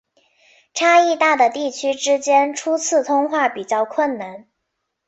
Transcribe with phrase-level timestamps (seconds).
[0.73, 4.47] 差异大的地区之间初次通话比较困难。